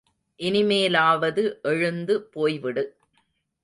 [0.39, 1.43] இனிமேலாவது
[1.61, 2.85] எழுந்து போய்விடு.